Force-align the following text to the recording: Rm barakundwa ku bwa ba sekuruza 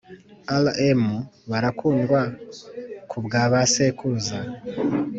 Rm 0.63 1.01
barakundwa 1.49 2.19
ku 3.09 3.17
bwa 3.25 3.43
ba 3.51 3.61
sekuruza 3.73 4.39